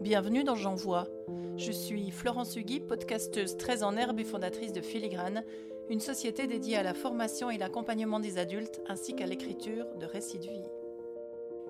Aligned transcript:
bienvenue 0.00 0.44
dans 0.44 0.54
J'envoie. 0.54 1.08
Je 1.58 1.72
suis 1.72 2.10
Florence 2.10 2.56
Hugui, 2.56 2.80
podcasteuse 2.80 3.58
très 3.58 3.82
en 3.82 3.98
herbe 3.98 4.18
et 4.18 4.24
fondatrice 4.24 4.72
de 4.72 4.80
Filigrane, 4.80 5.44
une 5.90 6.00
société 6.00 6.46
dédiée 6.46 6.78
à 6.78 6.82
la 6.82 6.94
formation 6.94 7.50
et 7.50 7.58
l'accompagnement 7.58 8.18
des 8.18 8.38
adultes 8.38 8.80
ainsi 8.88 9.14
qu'à 9.14 9.26
l'écriture 9.26 9.84
de 10.00 10.06
récits 10.06 10.38
de 10.38 10.46
vie. 10.46 10.70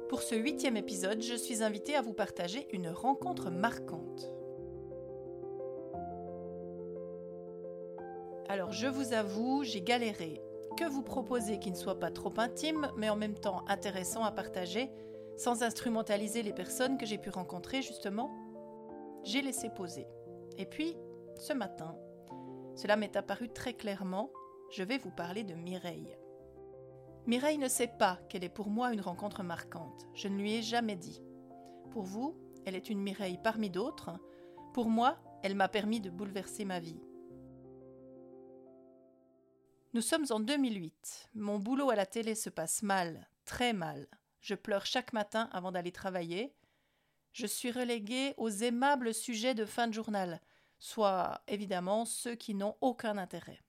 Pour 0.08 0.22
ce 0.22 0.36
huitième 0.36 0.77
épisode, 0.77 1.22
je 1.22 1.35
suis 1.35 1.64
invitée 1.64 1.96
à 1.96 2.03
vous 2.03 2.12
partager 2.12 2.68
une 2.72 2.89
rencontre 2.89 3.50
marquante. 3.50 4.32
Alors 8.49 8.71
je 8.71 8.86
vous 8.86 9.12
avoue, 9.12 9.64
j'ai 9.64 9.82
galéré. 9.82 10.40
Que 10.76 10.89
vous 10.89 11.03
proposer 11.03 11.58
qui 11.58 11.72
ne 11.72 11.76
soit 11.76 11.99
pas 11.99 12.12
trop 12.12 12.32
intime, 12.36 12.93
mais 12.96 13.11
en 13.11 13.17
même 13.17 13.35
temps 13.35 13.64
intéressant 13.67 14.22
à 14.22 14.31
partager 14.31 14.89
sans 15.40 15.62
instrumentaliser 15.62 16.43
les 16.43 16.53
personnes 16.53 16.99
que 16.99 17.07
j'ai 17.07 17.17
pu 17.17 17.30
rencontrer 17.30 17.80
justement, 17.80 18.30
j'ai 19.25 19.40
laissé 19.40 19.71
poser. 19.71 20.07
Et 20.58 20.66
puis, 20.66 20.99
ce 21.35 21.54
matin, 21.54 21.96
cela 22.76 22.96
m'est 22.96 23.16
apparu 23.16 23.49
très 23.49 23.72
clairement, 23.72 24.30
je 24.71 24.82
vais 24.82 24.99
vous 24.99 25.11
parler 25.11 25.43
de 25.43 25.54
Mireille. 25.54 26.14
Mireille 27.26 27.57
ne 27.57 27.68
sait 27.68 27.90
pas 27.99 28.18
qu'elle 28.29 28.44
est 28.44 28.50
pour 28.50 28.68
moi 28.68 28.93
une 28.93 29.00
rencontre 29.00 29.43
marquante, 29.43 30.07
je 30.13 30.29
ne 30.29 30.36
lui 30.36 30.57
ai 30.57 30.63
jamais 30.63 30.96
dit. 30.96 31.22
Pour 31.91 32.02
vous, 32.02 32.36
elle 32.66 32.77
est 32.77 32.91
une 32.91 33.00
Mireille 33.00 33.41
parmi 33.42 33.70
d'autres, 33.70 34.11
pour 34.75 34.91
moi, 34.91 35.16
elle 35.42 35.55
m'a 35.55 35.69
permis 35.69 36.02
de 36.02 36.11
bouleverser 36.11 36.66
ma 36.66 36.80
vie. 36.80 37.00
Nous 39.94 40.02
sommes 40.02 40.27
en 40.28 40.38
2008. 40.38 41.30
Mon 41.34 41.58
boulot 41.58 41.88
à 41.88 41.97
la 41.97 42.05
télé 42.05 42.34
se 42.34 42.50
passe 42.50 42.83
mal, 42.83 43.27
très 43.47 43.72
mal. 43.72 44.06
Je 44.41 44.55
pleure 44.55 44.86
chaque 44.86 45.12
matin 45.12 45.48
avant 45.53 45.72
d'aller 45.72 45.92
travailler. 45.92 46.55
Je 47.33 47.46
suis 47.46 47.70
reléguée 47.70 48.34
aux 48.36 48.50
aimables 48.50 49.14
sujets 49.14 49.55
de 49.55 49.64
fin 49.64 49.86
de 49.86 49.94
journal, 49.94 50.41
soit 50.78 51.42
évidemment 51.46 52.05
ceux 52.05 52.34
qui 52.34 52.55
n'ont 52.55 52.77
aucun 52.80 53.18
intérêt. 53.18 53.62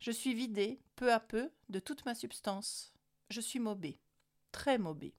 Je 0.00 0.10
suis 0.10 0.34
vidée, 0.34 0.80
peu 0.96 1.12
à 1.12 1.20
peu, 1.20 1.50
de 1.68 1.78
toute 1.78 2.04
ma 2.04 2.14
substance. 2.14 2.92
Je 3.30 3.40
suis 3.40 3.58
maubée, 3.58 4.00
très 4.52 4.78
maubée, 4.78 5.14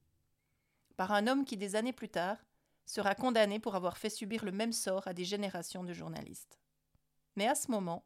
par 0.96 1.12
un 1.12 1.28
homme 1.28 1.46
qui, 1.46 1.58
des 1.58 1.76
années 1.76 1.94
plus 1.94 2.10
tard, 2.10 2.38
sera 2.86 3.16
condamné 3.16 3.60
pour 3.60 3.76
avoir 3.76 3.98
fait 3.98 4.10
subir 4.10 4.44
le 4.44 4.52
même 4.52 4.74
sort 4.74 5.08
à 5.08 5.14
des 5.14 5.26
générations 5.26 5.84
de 5.84 5.94
journalistes. 5.94 6.60
Mais 7.36 7.48
à 7.48 7.56
ce 7.56 7.72
moment, 7.72 8.06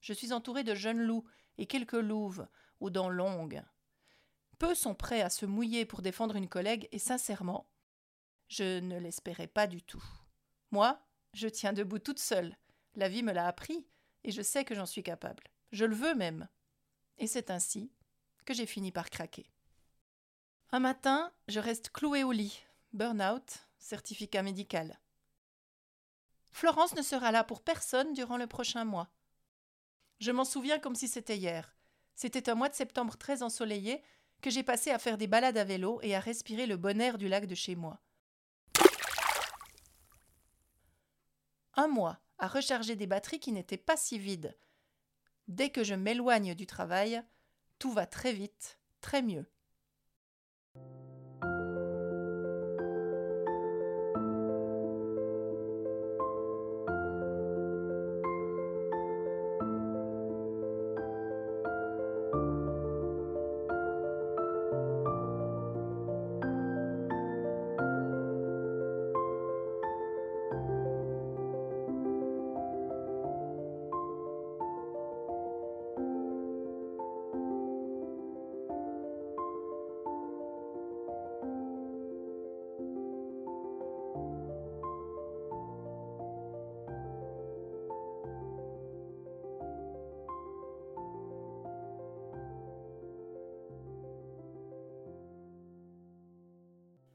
je 0.00 0.12
suis 0.12 0.32
entourée 0.32 0.64
de 0.64 0.74
jeunes 0.74 1.00
loups 1.00 1.24
et 1.56 1.66
quelques 1.66 1.92
louves 1.92 2.46
aux 2.80 2.90
dents 2.90 3.08
longues, 3.08 3.62
peu 4.54 4.74
sont 4.74 4.94
prêts 4.94 5.22
à 5.22 5.30
se 5.30 5.46
mouiller 5.46 5.84
pour 5.84 6.02
défendre 6.02 6.36
une 6.36 6.48
collègue 6.48 6.88
et 6.92 6.98
sincèrement, 6.98 7.66
je 8.48 8.80
ne 8.80 8.98
l'espérais 8.98 9.46
pas 9.46 9.66
du 9.66 9.82
tout. 9.82 10.04
Moi, 10.70 11.00
je 11.32 11.48
tiens 11.48 11.72
debout 11.72 11.98
toute 11.98 12.18
seule. 12.18 12.56
La 12.94 13.08
vie 13.08 13.22
me 13.22 13.32
l'a 13.32 13.46
appris 13.46 13.86
et 14.22 14.30
je 14.30 14.42
sais 14.42 14.64
que 14.64 14.74
j'en 14.74 14.86
suis 14.86 15.02
capable. 15.02 15.44
Je 15.72 15.84
le 15.84 15.94
veux 15.94 16.14
même. 16.14 16.48
Et 17.18 17.26
c'est 17.26 17.50
ainsi 17.50 17.90
que 18.44 18.54
j'ai 18.54 18.66
fini 18.66 18.92
par 18.92 19.10
craquer. 19.10 19.50
Un 20.70 20.80
matin, 20.80 21.32
je 21.48 21.60
reste 21.60 21.90
clouée 21.90 22.24
au 22.24 22.32
lit. 22.32 22.64
Burn-out, 22.92 23.66
certificat 23.78 24.42
médical. 24.42 24.98
Florence 26.50 26.94
ne 26.94 27.02
sera 27.02 27.32
là 27.32 27.42
pour 27.42 27.62
personne 27.62 28.12
durant 28.12 28.36
le 28.36 28.46
prochain 28.46 28.84
mois. 28.84 29.08
Je 30.20 30.30
m'en 30.30 30.44
souviens 30.44 30.78
comme 30.78 30.94
si 30.94 31.08
c'était 31.08 31.36
hier. 31.36 31.74
C'était 32.14 32.48
un 32.48 32.54
mois 32.54 32.68
de 32.68 32.74
septembre 32.74 33.16
très 33.16 33.42
ensoleillé 33.42 34.02
que 34.44 34.50
j'ai 34.50 34.62
passé 34.62 34.90
à 34.90 34.98
faire 34.98 35.16
des 35.16 35.26
balades 35.26 35.56
à 35.56 35.64
vélo 35.64 36.00
et 36.02 36.14
à 36.14 36.20
respirer 36.20 36.66
le 36.66 36.76
bon 36.76 37.00
air 37.00 37.16
du 37.16 37.28
lac 37.28 37.46
de 37.46 37.54
chez 37.54 37.74
moi. 37.76 37.98
Un 41.72 41.88
mois 41.88 42.20
à 42.36 42.46
recharger 42.46 42.94
des 42.94 43.06
batteries 43.06 43.40
qui 43.40 43.52
n'étaient 43.52 43.78
pas 43.78 43.96
si 43.96 44.18
vides. 44.18 44.54
Dès 45.48 45.70
que 45.70 45.82
je 45.82 45.94
m'éloigne 45.94 46.54
du 46.54 46.66
travail, 46.66 47.22
tout 47.78 47.90
va 47.90 48.04
très 48.04 48.34
vite, 48.34 48.78
très 49.00 49.22
mieux. 49.22 49.46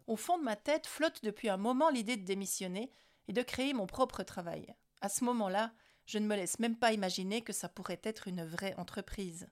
Au 0.09 0.15
fond 0.15 0.39
de 0.39 0.43
ma 0.43 0.55
tête 0.55 0.87
flotte 0.87 1.23
depuis 1.23 1.49
un 1.49 1.57
moment 1.57 1.91
l'idée 1.91 2.17
de 2.17 2.25
démissionner 2.25 2.91
et 3.27 3.31
de 3.31 3.43
créer 3.43 3.73
mon 3.73 3.85
propre 3.85 4.23
travail. 4.23 4.73
À 5.01 5.07
ce 5.07 5.23
moment-là, 5.23 5.71
je 6.07 6.17
ne 6.17 6.25
me 6.25 6.35
laisse 6.35 6.57
même 6.57 6.75
pas 6.75 6.93
imaginer 6.93 7.43
que 7.43 7.53
ça 7.53 7.69
pourrait 7.69 8.01
être 8.01 8.27
une 8.27 8.43
vraie 8.43 8.73
entreprise. 8.77 9.47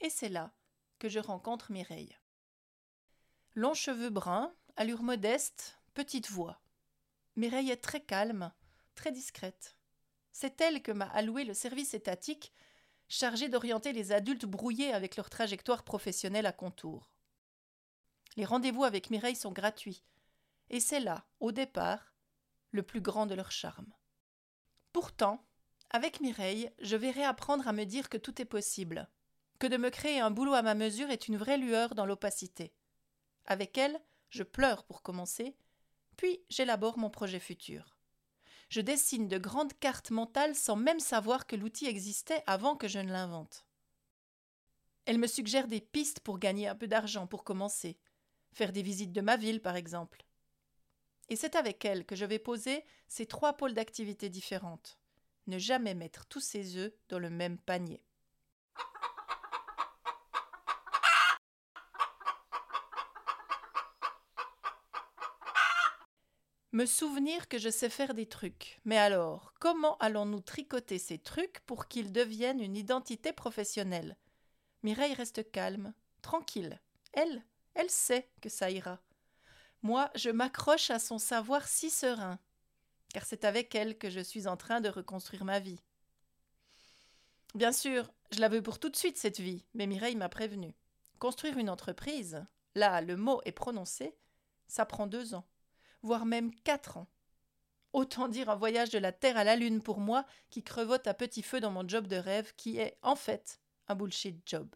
Et 0.00 0.10
c'est 0.10 0.30
là 0.30 0.52
que 0.98 1.08
je 1.08 1.20
rencontre 1.20 1.70
Mireille. 1.70 2.18
Longs 3.54 3.74
cheveux 3.74 4.10
bruns, 4.10 4.52
allure 4.74 5.04
modeste, 5.04 5.78
petite 5.94 6.28
voix. 6.28 6.60
Mireille 7.36 7.70
est 7.70 7.76
très 7.84 8.00
calme, 8.00 8.52
très 8.96 9.12
discrète. 9.12 9.76
C'est 10.32 10.60
elle 10.60 10.82
que 10.82 10.90
m'a 10.90 11.06
alloué 11.06 11.44
le 11.44 11.54
service 11.54 11.94
étatique 11.94 12.52
chargé 13.06 13.48
d'orienter 13.48 13.92
les 13.92 14.10
adultes 14.10 14.46
brouillés 14.46 14.92
avec 14.92 15.14
leur 15.14 15.30
trajectoire 15.30 15.84
professionnelle 15.84 16.46
à 16.46 16.52
contour. 16.52 17.12
Les 18.36 18.44
rendez-vous 18.44 18.84
avec 18.84 19.10
Mireille 19.10 19.36
sont 19.36 19.52
gratuits. 19.52 20.04
Et 20.68 20.80
c'est 20.80 21.00
là, 21.00 21.26
au 21.40 21.52
départ, 21.52 22.14
le 22.70 22.82
plus 22.82 23.00
grand 23.00 23.26
de 23.26 23.34
leur 23.34 23.50
charme. 23.50 23.92
Pourtant, 24.92 25.44
avec 25.90 26.20
Mireille, 26.20 26.70
je 26.80 26.96
vais 26.96 27.10
réapprendre 27.10 27.66
à 27.66 27.72
me 27.72 27.84
dire 27.84 28.08
que 28.08 28.18
tout 28.18 28.40
est 28.40 28.46
possible, 28.46 29.08
que 29.58 29.66
de 29.66 29.76
me 29.76 29.90
créer 29.90 30.20
un 30.20 30.30
boulot 30.30 30.54
à 30.54 30.62
ma 30.62 30.74
mesure 30.74 31.10
est 31.10 31.28
une 31.28 31.36
vraie 31.36 31.58
lueur 31.58 31.94
dans 31.94 32.06
l'opacité. 32.06 32.72
Avec 33.46 33.76
elle, 33.76 34.00
je 34.30 34.44
pleure 34.44 34.84
pour 34.84 35.02
commencer, 35.02 35.56
puis 36.16 36.40
j'élabore 36.48 36.98
mon 36.98 37.10
projet 37.10 37.40
futur. 37.40 37.96
Je 38.68 38.80
dessine 38.80 39.26
de 39.26 39.38
grandes 39.38 39.76
cartes 39.80 40.12
mentales 40.12 40.54
sans 40.54 40.76
même 40.76 41.00
savoir 41.00 41.46
que 41.46 41.56
l'outil 41.56 41.86
existait 41.86 42.44
avant 42.46 42.76
que 42.76 42.86
je 42.86 43.00
ne 43.00 43.10
l'invente. 43.10 43.66
Elle 45.06 45.18
me 45.18 45.26
suggère 45.26 45.66
des 45.66 45.80
pistes 45.80 46.20
pour 46.20 46.38
gagner 46.38 46.68
un 46.68 46.76
peu 46.76 46.86
d'argent 46.86 47.26
pour 47.26 47.42
commencer, 47.42 47.98
faire 48.52 48.72
des 48.72 48.82
visites 48.82 49.12
de 49.12 49.20
ma 49.20 49.36
ville 49.36 49.60
par 49.60 49.76
exemple. 49.76 50.24
Et 51.28 51.36
c'est 51.36 51.54
avec 51.54 51.84
elle 51.84 52.04
que 52.04 52.16
je 52.16 52.24
vais 52.24 52.40
poser 52.40 52.84
ces 53.06 53.26
trois 53.26 53.52
pôles 53.52 53.74
d'activité 53.74 54.28
différentes. 54.28 54.98
Ne 55.46 55.58
jamais 55.58 55.94
mettre 55.94 56.26
tous 56.26 56.40
ses 56.40 56.76
œufs 56.76 56.92
dans 57.08 57.18
le 57.18 57.30
même 57.30 57.58
panier. 57.58 58.02
Me 66.72 66.86
souvenir 66.86 67.48
que 67.48 67.58
je 67.58 67.68
sais 67.68 67.90
faire 67.90 68.14
des 68.14 68.26
trucs. 68.26 68.80
Mais 68.84 68.96
alors, 68.96 69.52
comment 69.58 69.98
allons-nous 69.98 70.40
tricoter 70.40 70.98
ces 70.98 71.18
trucs 71.18 71.58
pour 71.66 71.88
qu'ils 71.88 72.12
deviennent 72.12 72.60
une 72.60 72.76
identité 72.76 73.32
professionnelle? 73.32 74.16
Mireille 74.84 75.14
reste 75.14 75.50
calme, 75.50 75.92
tranquille. 76.22 76.80
Elle, 77.12 77.44
elle 77.74 77.90
sait 77.90 78.28
que 78.40 78.48
ça 78.48 78.70
ira. 78.70 79.00
Moi, 79.82 80.10
je 80.14 80.30
m'accroche 80.30 80.90
à 80.90 80.98
son 80.98 81.18
savoir 81.18 81.66
si 81.66 81.90
serein, 81.90 82.38
car 83.12 83.24
c'est 83.24 83.44
avec 83.44 83.74
elle 83.74 83.96
que 83.96 84.10
je 84.10 84.20
suis 84.20 84.46
en 84.46 84.56
train 84.56 84.80
de 84.80 84.88
reconstruire 84.88 85.44
ma 85.44 85.58
vie. 85.58 85.80
Bien 87.54 87.72
sûr, 87.72 88.12
je 88.30 88.40
la 88.40 88.48
veux 88.48 88.62
pour 88.62 88.78
tout 88.78 88.90
de 88.90 88.96
suite, 88.96 89.18
cette 89.18 89.40
vie, 89.40 89.64
mais 89.74 89.86
Mireille 89.86 90.16
m'a 90.16 90.28
prévenu. 90.28 90.74
Construire 91.18 91.58
une 91.58 91.70
entreprise, 91.70 92.44
là, 92.74 93.00
le 93.00 93.16
mot 93.16 93.40
est 93.44 93.52
prononcé, 93.52 94.14
ça 94.68 94.86
prend 94.86 95.06
deux 95.06 95.34
ans, 95.34 95.46
voire 96.02 96.26
même 96.26 96.54
quatre 96.54 96.96
ans. 96.96 97.08
Autant 97.92 98.28
dire 98.28 98.48
un 98.50 98.54
voyage 98.54 98.90
de 98.90 98.98
la 98.98 99.10
Terre 99.10 99.36
à 99.36 99.42
la 99.42 99.56
Lune 99.56 99.82
pour 99.82 99.98
moi 99.98 100.24
qui 100.48 100.62
crevote 100.62 101.08
à 101.08 101.14
petit 101.14 101.42
feu 101.42 101.58
dans 101.58 101.72
mon 101.72 101.86
job 101.88 102.06
de 102.06 102.16
rêve 102.16 102.54
qui 102.56 102.78
est, 102.78 102.96
en 103.02 103.16
fait, 103.16 103.60
un 103.88 103.96
bullshit 103.96 104.40
job. 104.46 104.68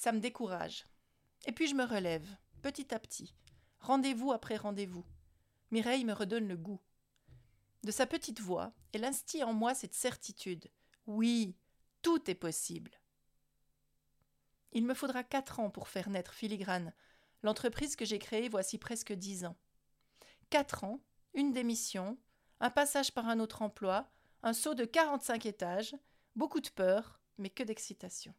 Ça 0.00 0.12
me 0.12 0.20
décourage. 0.20 0.86
Et 1.44 1.52
puis 1.52 1.66
je 1.66 1.74
me 1.74 1.84
relève, 1.84 2.26
petit 2.62 2.94
à 2.94 2.98
petit, 2.98 3.34
Rendez-vous 3.80 4.32
après 4.32 4.56
rendez-vous. 4.56 5.04
Mireille 5.70 6.06
me 6.06 6.14
redonne 6.14 6.48
le 6.48 6.56
goût. 6.56 6.80
De 7.84 7.90
sa 7.90 8.06
petite 8.06 8.40
voix, 8.40 8.72
elle 8.94 9.04
instille 9.04 9.44
en 9.44 9.52
moi 9.52 9.74
cette 9.74 9.92
certitude. 9.92 10.70
Oui, 11.06 11.54
tout 12.00 12.30
est 12.30 12.34
possible. 12.34 12.92
Il 14.72 14.86
me 14.86 14.94
faudra 14.94 15.22
quatre 15.22 15.60
ans 15.60 15.68
pour 15.68 15.86
faire 15.86 16.08
naître 16.08 16.32
Filigrane, 16.32 16.94
l'entreprise 17.42 17.94
que 17.94 18.06
j'ai 18.06 18.18
créée 18.18 18.48
voici 18.48 18.78
presque 18.78 19.12
dix 19.12 19.44
ans. 19.44 19.58
Quatre 20.48 20.84
ans, 20.84 21.02
une 21.34 21.52
démission, 21.52 22.16
un 22.60 22.70
passage 22.70 23.12
par 23.12 23.28
un 23.28 23.38
autre 23.38 23.60
emploi, 23.60 24.10
un 24.42 24.54
saut 24.54 24.74
de 24.74 24.86
quarante-cinq 24.86 25.44
étages, 25.44 25.94
beaucoup 26.36 26.60
de 26.60 26.70
peur, 26.70 27.20
mais 27.36 27.50
que 27.50 27.62
d'excitation. 27.62 28.34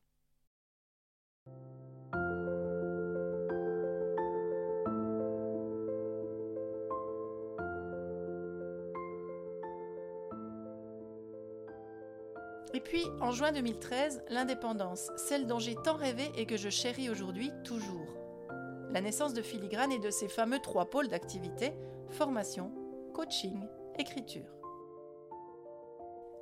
Et 12.74 12.80
puis, 12.80 13.04
en 13.20 13.32
juin 13.32 13.52
2013, 13.52 14.24
l'indépendance, 14.30 15.12
celle 15.18 15.46
dont 15.46 15.60
j'ai 15.60 15.76
tant 15.76 15.96
rêvé 15.96 16.32
et 16.38 16.46
que 16.46 16.56
je 16.56 16.70
chéris 16.70 17.10
aujourd'hui 17.10 17.52
toujours. 17.66 18.08
La 18.92 19.02
naissance 19.02 19.34
de 19.34 19.42
Filigrane 19.42 19.92
et 19.92 20.00
de 20.00 20.10
ses 20.10 20.30
fameux 20.30 20.60
trois 20.60 20.90
pôles 20.90 21.10
d'activité 21.10 21.74
formation, 22.10 22.72
coaching, 23.14 23.62
écriture. 23.98 24.48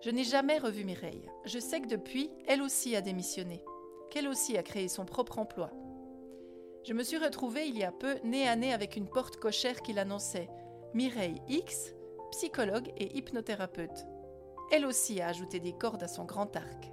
Je 0.01 0.09
n'ai 0.11 0.23
jamais 0.23 0.57
revu 0.57 0.83
Mireille. 0.83 1.29
Je 1.45 1.59
sais 1.59 1.81
que 1.81 1.87
depuis, 1.87 2.31
elle 2.47 2.61
aussi 2.61 2.95
a 2.95 3.01
démissionné, 3.01 3.63
qu'elle 4.09 4.27
aussi 4.27 4.57
a 4.57 4.63
créé 4.63 4.87
son 4.87 5.05
propre 5.05 5.39
emploi. 5.39 5.71
Je 6.85 6.93
me 6.93 7.03
suis 7.03 7.17
retrouvée 7.17 7.67
il 7.67 7.77
y 7.77 7.83
a 7.83 7.91
peu 7.91 8.15
nez 8.23 8.47
à 8.47 8.55
nez 8.55 8.73
avec 8.73 8.95
une 8.95 9.09
porte 9.09 9.37
cochère 9.37 9.81
qui 9.81 9.93
l'annonçait 9.93 10.49
Mireille 10.93 11.41
X, 11.49 11.93
psychologue 12.31 12.91
et 12.97 13.17
hypnothérapeute 13.17 14.05
elle 14.71 14.85
aussi 14.85 15.21
a 15.21 15.27
ajouté 15.27 15.59
des 15.59 15.73
cordes 15.73 16.03
à 16.03 16.07
son 16.07 16.25
grand 16.25 16.55
arc. 16.55 16.91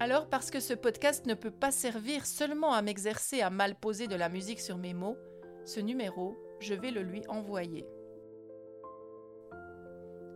Alors, 0.00 0.28
parce 0.28 0.50
que 0.50 0.60
ce 0.60 0.74
podcast 0.74 1.26
ne 1.26 1.34
peut 1.34 1.50
pas 1.50 1.70
servir 1.70 2.26
seulement 2.26 2.72
à 2.72 2.82
m'exercer 2.82 3.40
à 3.40 3.50
mal 3.50 3.76
poser 3.76 4.08
de 4.08 4.16
la 4.16 4.28
musique 4.28 4.60
sur 4.60 4.76
mes 4.76 4.92
mots, 4.92 5.16
ce 5.64 5.80
numéro, 5.80 6.36
je 6.60 6.74
vais 6.74 6.90
le 6.90 7.02
lui 7.02 7.22
envoyer. 7.28 7.86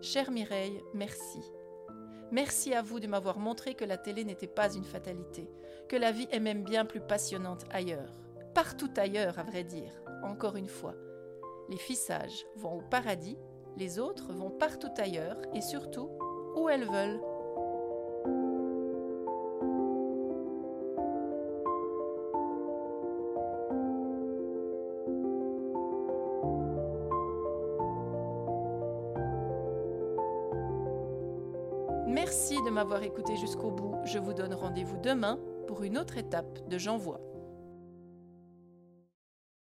Chère 0.00 0.30
Mireille, 0.30 0.80
merci. 0.94 1.40
Merci 2.30 2.72
à 2.72 2.82
vous 2.82 3.00
de 3.00 3.06
m'avoir 3.06 3.38
montré 3.38 3.74
que 3.74 3.84
la 3.84 3.98
télé 3.98 4.24
n'était 4.24 4.46
pas 4.46 4.72
une 4.72 4.84
fatalité, 4.84 5.50
que 5.88 5.96
la 5.96 6.12
vie 6.12 6.28
est 6.30 6.40
même 6.40 6.62
bien 6.62 6.84
plus 6.84 7.00
passionnante 7.00 7.64
ailleurs. 7.70 8.12
Partout 8.54 8.90
ailleurs, 8.96 9.38
à 9.38 9.42
vrai 9.42 9.64
dire, 9.64 9.92
encore 10.22 10.56
une 10.56 10.68
fois. 10.68 10.94
Les 11.68 11.78
filles 11.78 11.96
sages 11.96 12.46
vont 12.56 12.78
au 12.78 12.82
paradis 12.82 13.38
les 13.78 14.00
autres 14.00 14.32
vont 14.32 14.50
partout 14.50 14.90
ailleurs 14.98 15.40
et 15.54 15.60
surtout 15.60 16.10
où 16.56 16.68
elles 16.68 16.84
veulent. 16.84 17.20
Merci 32.06 32.56
de 32.64 32.70
m'avoir 32.70 33.02
écouté 33.04 33.36
jusqu'au 33.36 33.70
bout. 33.70 33.94
Je 34.04 34.18
vous 34.18 34.34
donne 34.34 34.54
rendez-vous 34.54 34.96
demain 34.96 35.38
pour 35.68 35.84
une 35.84 35.98
autre 35.98 36.18
étape 36.18 36.68
de 36.68 36.78
J'envoie. 36.78 37.27